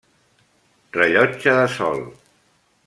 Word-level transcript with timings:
Rellotge 0.97 1.55
de 1.61 1.69
sol. 1.77 2.05